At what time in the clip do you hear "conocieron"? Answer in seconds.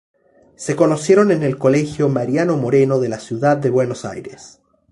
0.75-1.29